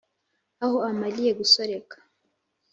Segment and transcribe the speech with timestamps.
[0.63, 1.95] Aho amaliye gusoreka